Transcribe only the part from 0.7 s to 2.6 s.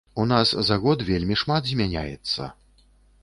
год вельмі шмат змяняецца.